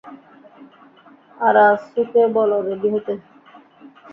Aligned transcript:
আরাসুকে 1.39 2.21
বল 2.35 2.51
রেডি 2.67 2.87
হতে। 2.93 3.13